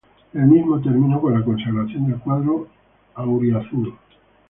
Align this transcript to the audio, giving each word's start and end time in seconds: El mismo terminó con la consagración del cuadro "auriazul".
El 0.33 0.47
mismo 0.47 0.81
terminó 0.81 1.21
con 1.21 1.35
la 1.39 1.45
consagración 1.45 2.07
del 2.09 2.17
cuadro 2.19 2.67
"auriazul". 3.13 3.93